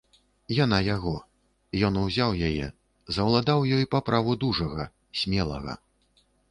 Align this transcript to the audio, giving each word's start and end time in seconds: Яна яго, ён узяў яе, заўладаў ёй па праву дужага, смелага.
Яна 0.59 0.77
яго, 0.95 1.13
ён 1.89 1.93
узяў 2.05 2.31
яе, 2.49 2.67
заўладаў 3.19 3.59
ёй 3.77 3.85
па 3.93 3.99
праву 4.09 4.31
дужага, 4.47 4.93
смелага. 5.23 5.73